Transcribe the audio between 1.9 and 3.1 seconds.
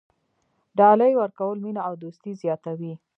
دوستي زیاتوي.